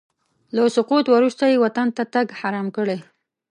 له 0.55 0.61
سقوط 0.75 1.05
وروسته 1.15 1.43
یې 1.51 1.61
وطن 1.63 1.87
ته 1.95 2.03
تګ 2.13 2.27
حرام 2.39 2.67
کړی. 2.77 2.97